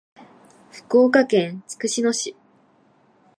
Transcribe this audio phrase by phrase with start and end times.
[0.71, 2.35] 福岡県筑紫野市